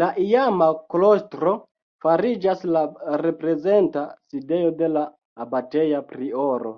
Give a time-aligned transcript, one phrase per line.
[0.00, 1.52] La iama klostro
[2.04, 2.82] fariĝas la
[3.22, 4.02] reprezenta
[4.34, 5.06] sidejo de la
[5.46, 6.74] abateja prioro.